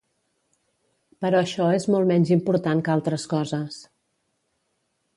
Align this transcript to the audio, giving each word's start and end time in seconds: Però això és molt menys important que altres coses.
Però 1.25 1.41
això 1.41 1.69
és 1.81 1.87
molt 1.97 2.11
menys 2.13 2.33
important 2.39 2.83
que 2.89 2.97
altres 2.97 3.29
coses. 3.37 3.81